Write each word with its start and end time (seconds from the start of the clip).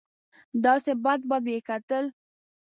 داسې 0.65 0.91
بد 1.03 1.19
بد 1.29 1.41
به 1.45 1.51
یې 1.55 1.59
کتل. 1.67 2.05